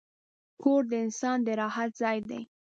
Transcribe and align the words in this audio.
کور 0.61 0.81
د 0.91 0.93
انسان 1.05 1.37
د 1.45 1.47
راحت 1.61 1.89
ځای 2.01 2.17
دی. 2.29 2.41